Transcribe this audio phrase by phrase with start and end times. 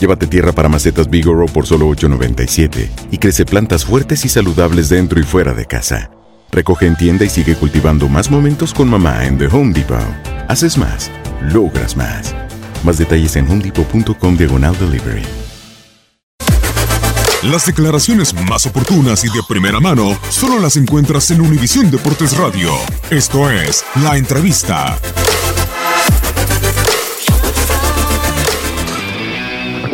[0.00, 5.20] Llévate tierra para macetas Bigoro por solo $8.97 y crece plantas fuertes y saludables dentro
[5.20, 6.10] y fuera de casa.
[6.50, 9.98] Recoge en tienda y sigue cultivando más momentos con mamá en The Home Depot.
[10.48, 11.10] Haces más,
[11.52, 12.34] logras más.
[12.84, 15.22] Más detalles en homedepot.com diagonal delivery.
[17.44, 22.70] Las declaraciones más oportunas y de primera mano solo las encuentras en Univisión Deportes Radio.
[23.10, 24.98] Esto es La Entrevista.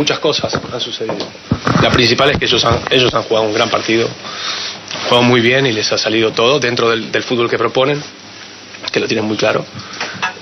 [0.00, 1.28] Muchas cosas han sucedido.
[1.82, 4.08] La principal es que ellos han, ellos han jugado un gran partido,
[5.10, 8.02] juegan muy bien y les ha salido todo dentro del, fútbol que proponen,
[8.90, 9.62] que lo tienen muy claro,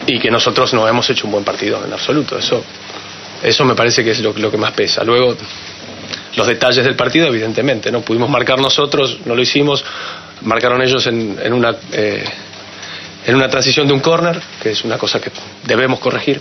[0.07, 2.39] y que nosotros no hemos hecho un buen partido en absoluto.
[2.39, 2.63] Eso,
[3.43, 5.03] eso me parece que es lo, lo que más pesa.
[5.03, 5.37] Luego,
[6.37, 9.85] los detalles del partido, evidentemente, no pudimos marcar nosotros, no lo hicimos,
[10.43, 12.23] marcaron ellos en, en una eh,
[13.27, 15.33] en una transición de un córner, que es una cosa que
[15.65, 16.41] debemos corregir,